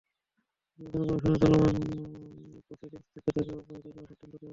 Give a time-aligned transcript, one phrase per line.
[0.79, 1.75] নির্বাচন কমিশনের চলমান
[2.67, 4.49] প্রসিডিংস থেকে তাঁকে অব্যাহতি দেওয়ার সিদ্ধান্ত দেওয়া হলো।